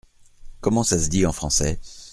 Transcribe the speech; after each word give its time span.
Comment 0.61 0.81
ça 0.83 0.97
se 0.97 1.09
dit 1.09 1.27
en 1.27 1.31
français? 1.31 1.79